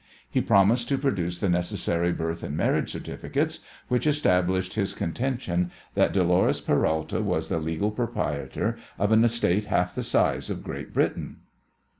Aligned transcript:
He 0.27 0.41
promised 0.41 0.89
to 0.89 0.97
produce 0.97 1.37
the 1.37 1.47
necessary 1.47 2.11
birth 2.11 2.41
and 2.41 2.57
marriage 2.57 2.91
certificates 2.91 3.59
which 3.87 4.07
established 4.07 4.73
his 4.73 4.95
contention 4.95 5.69
that 5.93 6.11
Dolores 6.11 6.59
Peralta 6.59 7.21
was 7.21 7.49
the 7.49 7.59
legal 7.59 7.91
proprietor 7.91 8.79
of 8.97 9.11
an 9.11 9.23
estate 9.23 9.65
half 9.65 9.93
the 9.93 10.01
size 10.01 10.49
of 10.49 10.63
Great 10.63 10.91
Britain. 10.91 11.41